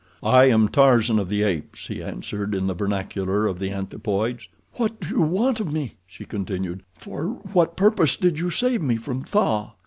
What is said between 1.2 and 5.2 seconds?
the Apes," he answered in the vernacular of the anthropoids. "What do